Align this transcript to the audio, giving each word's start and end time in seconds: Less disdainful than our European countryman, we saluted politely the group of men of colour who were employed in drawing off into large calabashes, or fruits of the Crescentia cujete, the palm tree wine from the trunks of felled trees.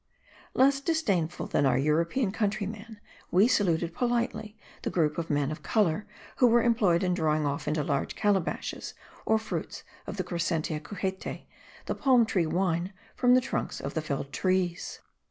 Less 0.55 0.79
disdainful 0.81 1.45
than 1.45 1.63
our 1.67 1.77
European 1.77 2.31
countryman, 2.31 2.99
we 3.29 3.47
saluted 3.47 3.93
politely 3.93 4.57
the 4.81 4.89
group 4.89 5.19
of 5.19 5.29
men 5.29 5.51
of 5.51 5.61
colour 5.61 6.07
who 6.37 6.47
were 6.47 6.63
employed 6.63 7.03
in 7.03 7.13
drawing 7.13 7.45
off 7.45 7.67
into 7.67 7.83
large 7.83 8.15
calabashes, 8.15 8.95
or 9.27 9.37
fruits 9.37 9.83
of 10.07 10.17
the 10.17 10.23
Crescentia 10.23 10.79
cujete, 10.79 11.45
the 11.85 11.93
palm 11.93 12.25
tree 12.25 12.47
wine 12.47 12.93
from 13.15 13.35
the 13.35 13.41
trunks 13.41 13.79
of 13.79 13.93
felled 13.93 14.33
trees. 14.33 15.01